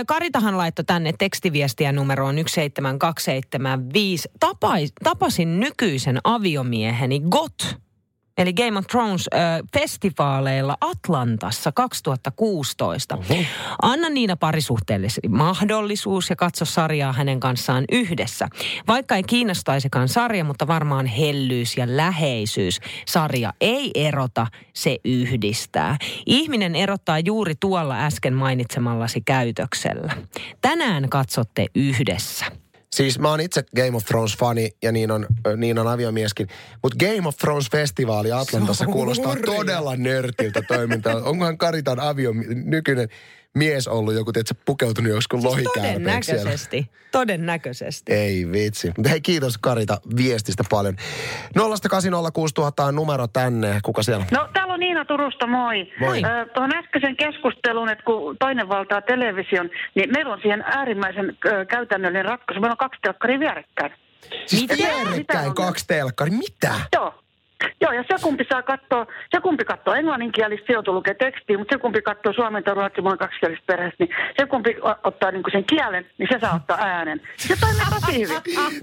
[0.06, 4.28] Karitahan laittoi tänne tekstiviestiä numeroon 17275.
[4.40, 7.85] Tapai, tapasin nykyisen aviomieheni Got
[8.38, 9.38] eli Game of Thrones ö,
[9.78, 13.16] festivaaleilla Atlantassa 2016.
[13.16, 13.44] Uh-huh.
[13.82, 18.48] Anna Niina parisuhteelle mahdollisuus ja katso sarjaa hänen kanssaan yhdessä.
[18.86, 22.80] Vaikka ei kiinnostaisikaan sarja, mutta varmaan hellyys ja läheisyys.
[23.06, 25.96] Sarja ei erota, se yhdistää.
[26.26, 30.16] Ihminen erottaa juuri tuolla äsken mainitsemallasi käytöksellä.
[30.60, 32.65] Tänään katsotte yhdessä.
[32.96, 36.48] Siis mä oon itse Game of Thrones-fani ja niin on, niin on aviomieskin.
[36.82, 41.14] Mutta Game of Thrones-festivaali Atlantassa kuulostaa todella nörtiltä toimintaa.
[41.14, 42.32] Onkohan Karitan avio
[42.64, 43.08] nykyinen
[43.56, 46.42] mies ollut joku, tiedätkö, pukeutunut joskus lohikärpeeksi siellä?
[46.42, 46.90] Todennäköisesti.
[47.12, 48.12] Todennäköisesti.
[48.12, 48.92] Ei vitsi.
[48.96, 50.94] Mutta hei, kiitos Karita viestistä paljon.
[51.58, 51.62] 0806000
[52.88, 53.80] on numero tänne.
[53.84, 54.26] Kuka siellä?
[54.32, 55.92] No täällä on Niina Turusta, moi.
[56.00, 56.22] Moi.
[56.24, 61.64] Ö, tuohon äskeisen keskusteluun, että kun toinen valtaa television, niin meillä on siihen äärimmäisen ö,
[61.64, 62.60] käytännöllinen ratkaisu.
[62.60, 63.92] Meillä on kaksi telkkaria vierekkäin.
[64.46, 64.74] Siis Mitä?
[64.76, 66.30] vierekkäin kaksi telkkari.
[66.30, 66.74] Mitä?
[66.94, 67.25] Joo.
[67.80, 71.74] Joo, ja se kumpi saa katsoa, se kumpi katsoo englanninkielistä, se joutuu lukemaan tekstiin, mutta
[71.74, 75.50] se kumpi katsoo suomen tai ruotsin, mulla on kaksikielistä perheestä, niin se kumpi ottaa niinku
[75.50, 77.20] sen kielen, niin se saa ottaa äänen.
[77.36, 78.42] Se toimii tosi hyvin.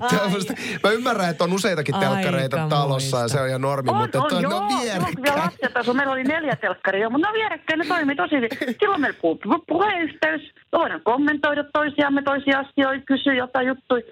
[0.19, 2.75] Tämmöstä, mä ymmärrän, että on useitakin telkkareita Aikamoista.
[2.79, 5.23] talossa ja se on ihan normi, On, mutta on, toi, joo, ne on joo, kun
[5.23, 5.77] vielä vierekkäin.
[5.77, 5.93] asuu.
[5.93, 8.49] Meillä oli neljä telkkaria, mutta ne on vierekkäin, ne toimii tosi hyvin.
[8.79, 14.03] Silloin meillä puhuu pu- puheyhteys, me voidaan kommentoida toisiamme, toisia asioita, kysyä jotain juttuja.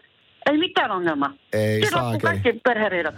[0.52, 1.34] Ei mitään ongelmaa.
[1.54, 2.42] Ei Siinä loppuu saakeli.
[2.42, 3.16] kaikki perheriidat.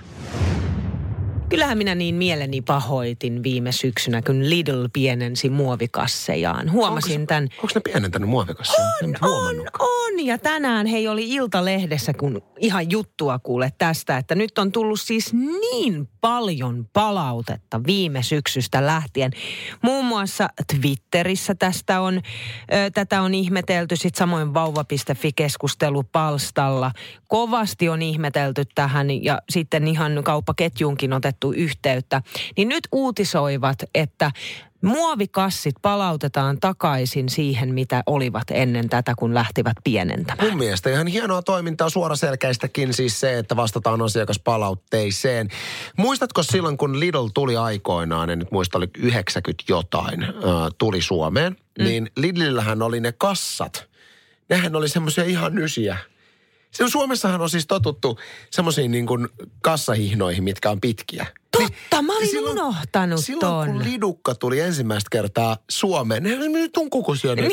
[1.54, 6.72] Kyllähän minä niin mieleni pahoitin viime syksynä, kun Lidl pienensi muovikassejaan.
[6.72, 7.44] Huomasin tämän.
[7.44, 8.82] Onko ne pienentänyt muovikassa?
[9.04, 9.89] En On, huomannutkaan.
[9.89, 10.26] on.
[10.26, 15.34] Ja tänään hei oli Iltalehdessä, kun ihan juttua kuule tästä, että nyt on tullut siis
[15.34, 19.32] niin paljon palautetta viime syksystä lähtien.
[19.82, 22.22] Muun muassa Twitterissä tästä on, ö,
[22.94, 26.92] tätä on ihmetelty, sitten samoin vauva.fi-keskustelupalstalla.
[27.28, 32.21] Kovasti on ihmetelty tähän ja sitten ihan kauppaketjuunkin otettu yhteyttä.
[32.58, 34.32] Niin nyt uutisoivat, että
[34.84, 40.49] muovikassit palautetaan takaisin siihen, mitä olivat ennen tätä, kun lähtivät pienentämään.
[40.49, 45.49] Mun mielestä ihan hienoa toimintaa suoraselkäistäkin siis se, että vastataan asiakaspalautteiseen.
[45.97, 50.32] Muistatko silloin, kun Lidl tuli aikoinaan, en nyt muista, oli 90 jotain, äh,
[50.77, 51.84] tuli Suomeen, mm.
[51.84, 53.88] niin Lidlillähän oli ne kassat.
[54.49, 55.97] Nehän oli semmoisia ihan nysiä.
[56.88, 58.19] Suomessahan on siis totuttu
[58.51, 59.29] semmoisiin niin kuin
[59.62, 61.25] kassahihnoihin, mitkä on pitkiä.
[61.58, 63.78] Totta, mä olin unohtanut silloin, ton.
[63.78, 67.52] kun lidukka tuli ensimmäistä kertaa Suomeen, ne oli nyt tunkukosia niin.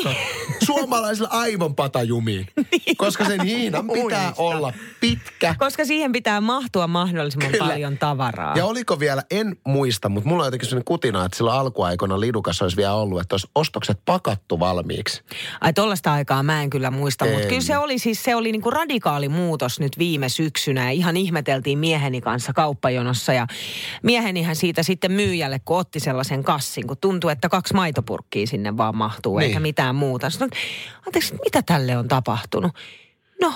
[0.65, 2.47] suomalaisilla aivan patajumiin.
[2.97, 4.33] Koska sen hiinan pitää Muista.
[4.43, 5.55] olla pitkä.
[5.59, 7.65] Koska siihen pitää mahtua mahdollisimman Kyllä.
[7.65, 8.57] paljon tavaraa.
[8.57, 12.65] Ja oliko vielä, en muista, mutta mulla on jotenkin sellainen kutina, että silloin alkuaikoina Lidukassa
[12.65, 15.23] olisi vielä ollut, että olisi ostokset pakattu valmiiksi.
[15.61, 18.69] Ai tollaista aikaa mä en kyllä muista, mutta kyllä se oli siis, se oli niinku
[18.69, 20.83] radikaali muutos nyt viime syksynä.
[20.83, 23.47] Ja ihan ihmeteltiin mieheni kanssa kauppajonossa ja
[24.03, 28.97] miehenihän siitä sitten myyjälle, kun otti sellaisen kassin, kun tuntui, että kaksi maitopurkkiä sinne vaan
[28.97, 29.47] mahtuu, Niin.
[29.47, 30.29] eikä mitään muuta.
[30.29, 30.51] Sanoin,
[31.07, 32.71] anteeksi, mitä tälle on tapahtunut?
[33.41, 33.53] No,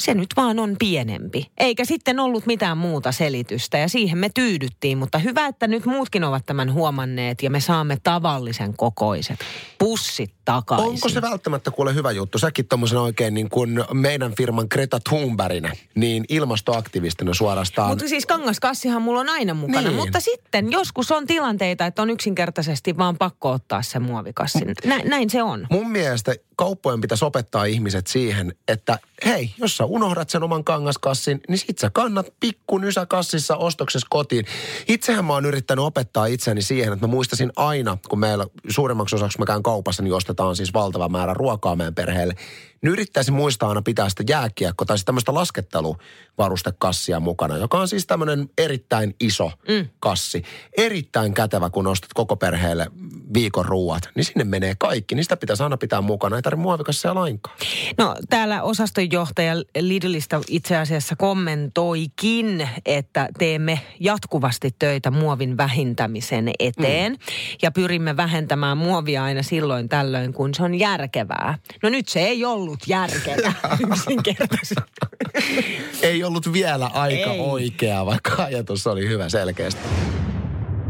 [0.00, 1.50] se nyt vaan on pienempi.
[1.58, 6.24] Eikä sitten ollut mitään muuta selitystä ja siihen me tyydyttiin, mutta hyvä, että nyt muutkin
[6.24, 9.38] ovat tämän huomanneet ja me saamme tavallisen kokoiset
[9.78, 10.88] pussit takaisin.
[10.88, 12.38] Onko se välttämättä kuule hyvä juttu?
[12.38, 17.88] Säkin tuommoisena oikein niin kuin meidän firman Greta Thunbergina, niin ilmastoaktivistina suorastaan.
[17.88, 19.88] Mutta siis kangaskassihan mulla on aina mukana.
[19.88, 19.96] Niin.
[19.96, 24.58] Mutta sitten joskus on tilanteita, että on yksinkertaisesti vaan pakko ottaa se muovikassi.
[24.84, 25.66] Nä, näin se on.
[25.70, 31.40] Mun mielestä kauppojen pitäisi opettaa ihmiset siihen, että hei, jos sä unohdat sen oman kangaskassin,
[31.48, 34.44] niin sit sä kannat pikku kassissa ostoksessa kotiin.
[34.88, 39.38] Itsehän mä oon yrittänyt opettaa itseni siihen, että mä muistasin aina, kun meillä suurimmaksi osaksi
[39.38, 42.34] mä käyn kaupassa, niin ostetaan siis valtava määrä ruokaa meidän perheelle.
[42.82, 48.06] Niin yrittäisin muistaa aina pitää sitä jääkiekko tai sitten tämmöistä lasketteluvarustekassia mukana, joka on siis
[48.06, 49.88] tämmöinen erittäin iso mm.
[50.00, 50.42] kassi.
[50.76, 52.86] Erittäin kätevä, kun ostat koko perheelle
[53.34, 55.22] viikon ruuat, niin sinne menee kaikki.
[55.22, 57.56] Sitä pitäisi aina pitää mukana, ei tarvitse muovikassia lainkaan.
[57.98, 67.12] No täällä osastonjohtaja Lidlistä itse asiassa kommentoikin, että teemme jatkuvasti töitä muovin vähentämisen eteen.
[67.12, 67.18] Mm.
[67.62, 71.58] Ja pyrimme vähentämään muovia aina silloin tällöin, kun se on järkevää.
[71.82, 73.52] No nyt se ei ollut järkevää
[73.90, 74.82] yksinkertaisesti.
[76.02, 77.40] ei ollut vielä aika Ei.
[77.40, 79.80] oikea, vaikka ajatus oli hyvä selkeästi.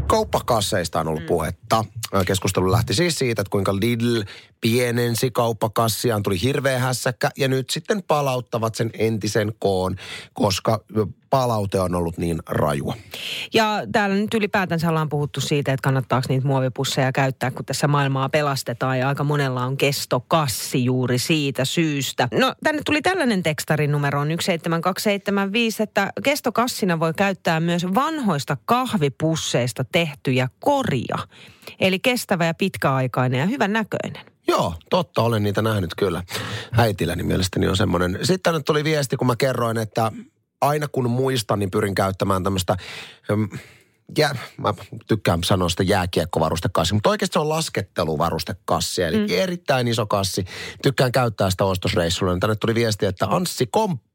[0.07, 1.27] Kauppakasseista on ollut mm.
[1.27, 1.85] puhetta.
[2.25, 4.21] Keskustelu lähti siis siitä, että kuinka Lidl
[4.61, 9.95] pienensi kauppakassiaan, tuli hirveä hässäkkä ja nyt sitten palauttavat sen entisen koon,
[10.33, 10.79] koska
[11.29, 12.95] palaute on ollut niin rajua.
[13.53, 18.29] Ja täällä nyt ylipäätänsä ollaan puhuttu siitä, että kannattaako niitä muovipusseja käyttää, kun tässä maailmaa
[18.29, 22.27] pelastetaan ja aika monella on kestokassi juuri siitä syystä.
[22.33, 29.83] No tänne tuli tällainen tekstarin numero on 17275, että kestokassina voi käyttää myös vanhoista kahvipusseista
[29.83, 31.17] tehtyjä koria.
[31.79, 34.25] Eli kestävä ja pitkäaikainen ja hyvän näköinen.
[34.47, 36.23] Joo, totta, olen niitä nähnyt kyllä.
[36.77, 38.19] Äitilläni mielestäni on semmoinen.
[38.23, 40.11] Sitten nyt tuli viesti, kun mä kerroin, että
[40.61, 42.77] aina kun muistan, niin pyrin käyttämään tämmöistä...
[43.35, 43.49] mm,
[44.17, 44.73] Jää, mä
[45.07, 49.25] tykkään sanoa sitä jääkiekkovarustekassi, mutta oikeasti se on lasketteluvarustekassi, eli mm.
[49.29, 50.45] erittäin iso kassi.
[50.83, 52.37] Tykkään käyttää sitä ostosreissulla.
[52.39, 54.06] Tänne tuli viesti, että Anssi Komppi,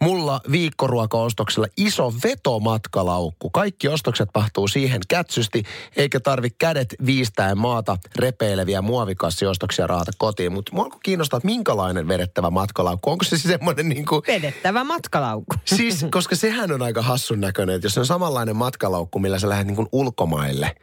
[0.00, 3.50] mulla viikkoruokaostoksella iso vetomatkalaukku.
[3.50, 5.62] Kaikki ostokset mahtuu siihen kätsysti,
[5.96, 10.52] eikä tarvi kädet viistäen maata repeileviä muovikassiostoksia raata kotiin.
[10.52, 13.10] Mutta mua kiinnostaa, että minkälainen vedettävä matkalaukku.
[13.10, 15.54] Onko se siis semmoinen niin kuin Vedettävä matkalaukku.
[15.76, 19.66] Siis, koska sehän on aika hassun näköinen, että jos on samanlainen matkalaukku, millä sä lähdet
[19.66, 20.76] niin kuin ulkomaille,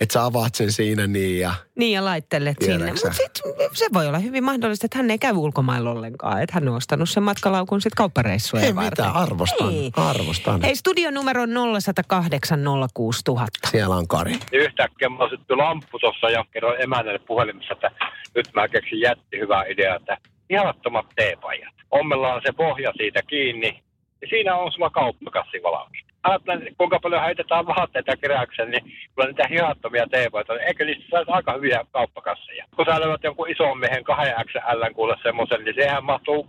[0.00, 1.54] että sä avaat sen siinä niin ja...
[1.76, 2.86] Niin ja laittelet sinne.
[2.92, 6.42] Mutta sitten se voi olla hyvin mahdollista, että hän ei käy ulkomailla ollenkaan.
[6.42, 8.90] Että hän on ostanut sen matkalaukun sitten kauppareissuja Ei varten.
[8.92, 9.92] mitään, arvostan, Niin.
[9.96, 10.62] arvostan.
[10.62, 12.60] Hei, studion numero on 0108
[12.94, 13.68] 06000.
[13.70, 14.34] Siellä on Kari.
[14.52, 17.90] Yhtäkkiä mulla syttyi lamppu tuossa ja kerroin emännälle puhelimessa, että
[18.34, 20.18] nyt mä keksin jätti hyvää idea, että
[20.50, 21.74] ihanattomat teepajat.
[21.90, 23.82] Ommellaan se pohja siitä kiinni
[24.22, 26.04] ja siinä on sulla kauppakassi valmis.
[26.22, 31.30] Ajattelen, kuinka paljon heitetään vaatteita keräykseen, niin kyllä niitä hihattomia teepaita, niin eikö niistä saisi
[31.30, 32.64] aika hyviä kauppakasseja?
[32.76, 36.46] Kun sä löydät jonkun ison miehen 2XL kuule semmoisen, niin sehän mahtuu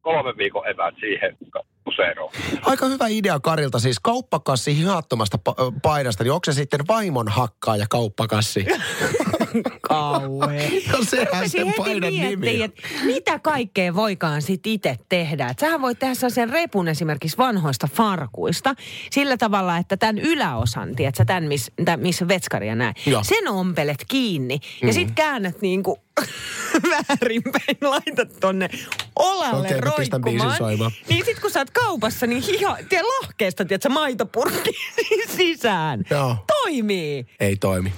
[0.00, 1.36] kolmen viikon eväät siihen
[1.84, 2.32] puseroon.
[2.62, 7.76] Aika hyvä idea Karilta, siis kauppakassi hihattomasta pa- paidasta, niin onko se sitten vaimon hakkaa
[7.76, 8.66] ja kauppakassi?
[9.80, 10.70] Kauhe.
[10.92, 15.48] no sehän heti paidan nimi että mitä kaikkea voikaan sit itse tehdä.
[15.48, 18.74] Et sähän voit tehdä sen repun esimerkiksi vanhoista farkuista
[19.10, 23.24] sillä tavalla, että tämän yläosan, tiedätkö, tämän, miss, tämän missä vetskaria näin, Joo.
[23.24, 25.98] sen ompelet kiinni ja sit käännät niinku
[26.90, 28.68] väärinpäin, laitat tonne
[29.16, 30.92] olalle biisin roikkumaan.
[31.08, 34.70] Niin sit kun sä oot kaupassa, niin hiha, tiedä, lahkeesta, tiedätkö, maitopurkki
[35.36, 36.04] sisään.
[36.10, 36.36] Joo.
[36.46, 37.26] Toimii.
[37.40, 37.92] Ei toimi.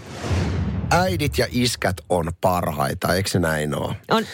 [0.90, 3.96] Äidit ja iskät on parhaita, eikö se näin ole?
[4.10, 4.24] On,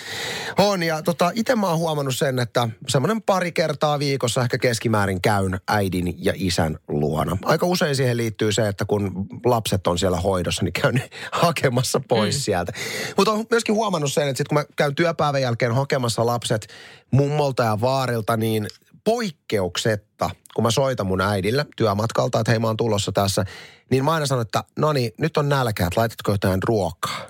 [0.58, 5.22] On, ja tota, itse mä oon huomannut sen, että semmoinen pari kertaa viikossa ehkä keskimäärin
[5.22, 7.38] käyn äidin ja isän luona.
[7.44, 11.02] Aika usein siihen liittyy se, että kun lapset on siellä hoidossa, niin käyn
[11.42, 12.40] hakemassa pois mm.
[12.40, 12.72] sieltä.
[13.16, 16.66] Mutta oon myöskin huomannut sen, että sit kun mä käyn työpäivän jälkeen hakemassa lapset
[17.10, 18.68] mummolta ja vaarilta, niin
[19.04, 23.44] poikkeuksetta, kun mä soitan mun äidille työmatkalta, että hei mä oon tulossa tässä,
[23.92, 27.26] niin mä aina sanon, että no niin, nyt on nälkä, että laitatko jotain ruokaa.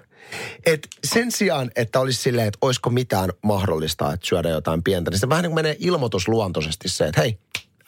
[0.66, 5.18] Et sen sijaan, että olisi silleen, että olisiko mitään mahdollista, että syödä jotain pientä, niin
[5.18, 7.38] se vähän niin kuin menee ilmoitusluontoisesti se, että hei,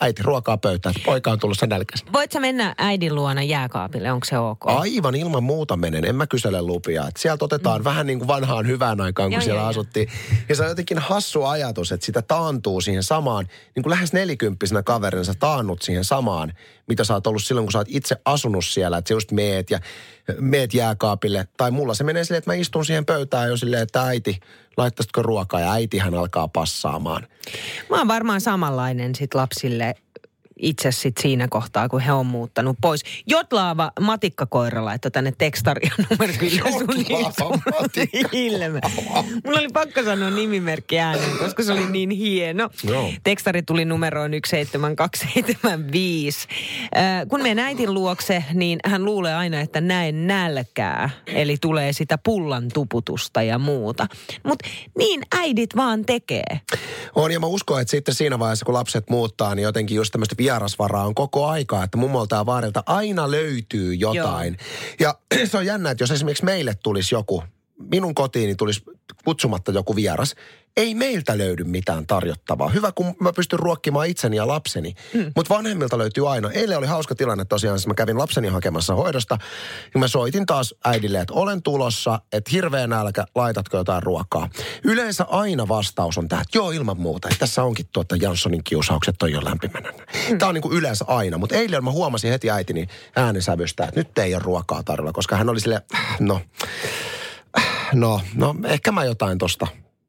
[0.05, 2.13] äiti, ruokaa pöytään, poika on tulossa nälkäisenä.
[2.13, 4.67] voit sä mennä äidin luona jääkaapille, onko se ok?
[4.67, 7.09] Aivan ilman muuta menen, en mä kysele lupia.
[7.09, 7.85] Et sieltä otetaan mm.
[7.85, 10.09] vähän niin kuin vanhaan hyvään aikaan, kun Joo, siellä joo, asuttiin.
[10.49, 14.83] Ja se on jotenkin hassu ajatus, että sitä taantuu siihen samaan, niin kuin lähes nelikymppisenä
[14.83, 16.53] kaverina sä taannut siihen samaan,
[16.87, 18.99] mitä sä oot ollut silloin, kun sä oot itse asunut siellä.
[18.99, 19.81] Että sä just meet ja
[20.41, 21.49] meet jääkaapille.
[21.57, 24.41] Tai mulla se menee silleen, että mä istun siihen pöytään jo silleen, että äiti,
[24.77, 25.61] laittaisitko ruokaa?
[25.61, 27.27] Ja äitihän alkaa passaamaan.
[27.91, 29.95] Mä oon varmaan samanlainen sit lapsille
[30.59, 33.03] itse sit siinä kohtaa, kun he on muuttanut pois.
[33.27, 36.87] Jotlaava matikkakoira laittoi tänne tekstaria numero kyllä sun
[38.33, 38.81] ilme.
[39.45, 42.71] Mulla oli pakko sanoa nimimerkki ääneen, koska se oli niin hieno.
[42.85, 43.13] Joo.
[43.25, 46.49] Tekstari tuli numeroon 17275.
[46.97, 51.11] Äh, kun menen äitin luokse, niin hän luulee aina, että näen nälkää.
[51.27, 54.07] Eli tulee sitä pullan tuputusta ja muuta.
[54.45, 56.61] Mutta niin äidit vaan tekee.
[57.15, 60.35] On, ja mä uskon, että sitten siinä vaiheessa, kun lapset muuttaa, niin jotenkin just tämmöistä
[60.45, 64.57] vierasvaraa on koko aikaa, että mummolta ja vaarilta aina löytyy jotain.
[65.01, 65.15] Ja
[65.51, 67.43] se on jännä, että jos esimerkiksi meille tulisi joku,
[67.79, 68.83] minun kotiini tulisi
[69.25, 70.35] kutsumatta joku vieras,
[70.77, 72.69] ei meiltä löydy mitään tarjottavaa.
[72.69, 74.95] Hyvä, kun mä pystyn ruokkimaan itseni ja lapseni.
[75.15, 75.33] Mm.
[75.37, 76.51] Mutta vanhemmilta löytyy aina.
[76.51, 79.39] Eilen oli hauska tilanne tosiaan, siis mä kävin lapseni hakemassa hoidosta.
[79.95, 84.49] Ja mä soitin taas äidille, että olen tulossa, että hirveä nälkä, laitatko jotain ruokaa.
[84.85, 87.29] Yleensä aina vastaus on tämä, että joo ilman muuta.
[87.29, 89.93] Että tässä onkin tuota Janssonin kiusaukset on jo lämpimänä.
[90.31, 90.39] Mm.
[90.39, 91.39] Tämä on niin kuin yleensä aina.
[91.39, 95.13] Mutta eilen mä huomasin heti äitini äänensävystä, että nyt ei ole ruokaa tarjolla.
[95.13, 95.83] Koska hän oli silleen,
[96.21, 96.41] no,
[97.93, 99.67] no, no ehkä mä jotain tosta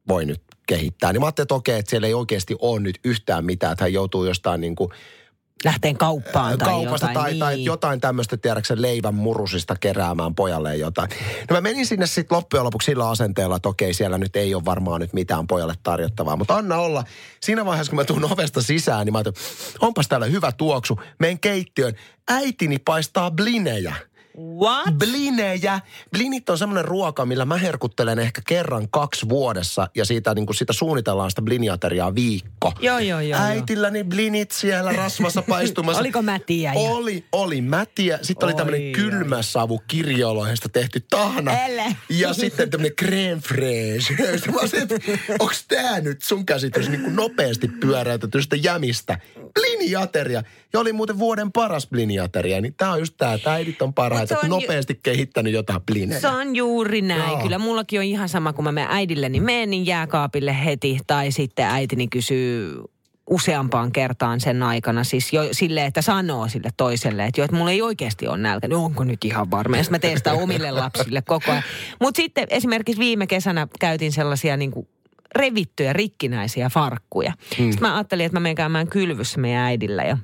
[0.07, 1.13] voi nyt kehittää.
[1.13, 3.93] Niin mä ajattelin, että okei, että siellä ei oikeasti ole nyt yhtään mitään, että hän
[3.93, 4.89] joutuu jostain niin kuin
[5.65, 7.13] lähteen kauppaan tai kaupasta jotain.
[7.13, 7.39] tai, niin.
[7.39, 11.09] tai jotain tämmöistä, tiedäksä, leivän murusista keräämään pojalle jotain.
[11.49, 14.65] No mä menin sinne sitten loppujen lopuksi sillä asenteella, että okei, siellä nyt ei ole
[14.65, 16.35] varmaan nyt mitään pojalle tarjottavaa.
[16.35, 17.03] Mutta anna olla.
[17.41, 20.99] Siinä vaiheessa, kun mä tuun ovesta sisään, niin mä ajattelin, onpas täällä hyvä tuoksu.
[21.19, 21.93] Menen keittiöön.
[22.27, 23.95] Äitini paistaa blinejä.
[24.37, 24.97] What?
[24.97, 25.79] Blinejä.
[26.11, 30.55] Blinit on semmoinen ruoka, millä mä herkuttelen ehkä kerran kaksi vuodessa ja siitä, niin kuin
[30.55, 32.73] sitä suunnitellaan sitä bliniateriaa viikko.
[32.79, 33.39] Joo, joo, joo, joo.
[33.39, 36.01] Äitilläni blinit siellä rasvassa paistumassa.
[36.05, 36.73] Oliko mätiä?
[36.73, 36.79] Ja...
[36.79, 38.19] Oli, oli mätiä.
[38.21, 38.91] Sitten oli Oi, tämmöinen oi.
[38.91, 41.51] kylmä savu kirjolohesta tehty tahna.
[41.65, 41.95] Älä.
[42.09, 44.51] Ja sitten tämmöinen crème fraîche.
[44.51, 44.87] Mä olisin,
[45.39, 49.19] onks tää nyt sun käsitys niin kuin nopeasti pyöräytetystä jämistä?
[49.53, 50.43] Bliniateria.
[50.75, 52.61] Ja oli muuten vuoden paras bliniateria.
[52.61, 54.35] Niin tää on just tää, että äidit on parhaita.
[54.35, 56.19] on että ju- nopeasti kehittänyt jotain blinejä.
[56.19, 57.31] Se on juuri näin.
[57.31, 57.41] Joo.
[57.41, 60.97] Kyllä mullakin on ihan sama, kun mä menen äidilleni menen, niin jääkaapille heti.
[61.07, 62.81] Tai sitten äitini kysyy
[63.29, 65.03] useampaan kertaan sen aikana.
[65.03, 68.67] Siis jo silleen, että sanoo sille toiselle, että jo, että mulla ei oikeasti ole nälkä.
[68.67, 69.77] No onko nyt ihan varma?
[69.77, 71.63] Ja mä teen sitä omille lapsille koko ajan.
[72.01, 74.87] Mutta sitten esimerkiksi viime kesänä käytin sellaisia niin kuin
[75.35, 77.31] revittyjä, rikkinäisiä farkkuja.
[77.31, 77.71] Mm.
[77.71, 80.17] Sitten mä ajattelin, että mä menen käymään kylvyssä meidän äidillä ja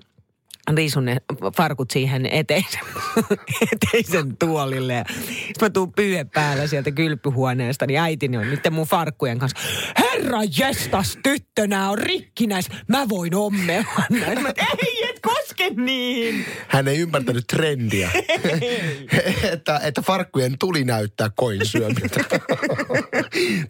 [0.76, 1.18] riisun ne
[1.58, 2.82] farkut siihen eteisen,
[3.74, 4.94] eteisen tuolille.
[4.94, 9.58] Ja Sitten mä tuun pyyhe päällä sieltä kylpyhuoneesta, niin äitini on nyt mun farkkujen kanssa.
[10.00, 12.70] Herra jestas, tyttö, nää on rikkinäis.
[12.88, 14.04] Mä voin ommella.
[14.42, 14.54] Mä,
[14.88, 16.46] ei, et koske niin.
[16.68, 18.12] Hän ei ymmärtänyt trendiä.
[19.54, 22.20] että, että farkkujen tuli näyttää koin syömiltä.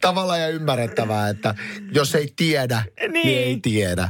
[0.01, 1.55] Tavallaan ja ymmärrettävää, että
[1.91, 4.09] jos ei tiedä, niin, niin ei tiedä.